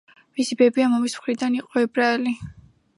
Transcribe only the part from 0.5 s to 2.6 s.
ბებია მამის მხრიდან იყო ებრაელი.